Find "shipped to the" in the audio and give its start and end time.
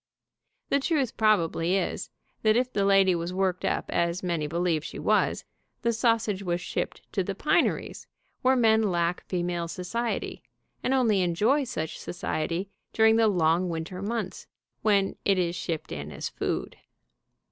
6.59-7.35